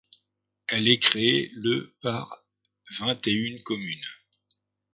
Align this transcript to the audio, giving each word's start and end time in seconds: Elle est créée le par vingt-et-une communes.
Elle 0.65 0.87
est 0.87 0.97
créée 0.97 1.51
le 1.53 1.95
par 2.01 2.43
vingt-et-une 2.97 3.61
communes. 3.61 3.99